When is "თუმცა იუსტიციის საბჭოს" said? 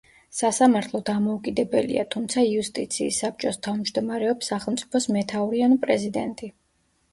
2.15-3.61